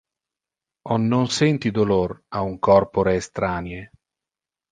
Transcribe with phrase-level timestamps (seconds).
[0.95, 3.81] On non senti dolor a un corpore estranie.